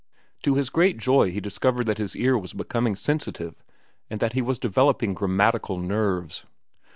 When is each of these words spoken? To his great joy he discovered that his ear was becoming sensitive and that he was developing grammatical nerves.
To 0.41 0.55
his 0.55 0.71
great 0.71 0.97
joy 0.97 1.29
he 1.29 1.39
discovered 1.39 1.85
that 1.85 1.99
his 1.99 2.15
ear 2.15 2.35
was 2.35 2.53
becoming 2.53 2.95
sensitive 2.95 3.61
and 4.09 4.19
that 4.19 4.33
he 4.33 4.41
was 4.41 4.57
developing 4.57 5.13
grammatical 5.13 5.77
nerves. 5.77 6.43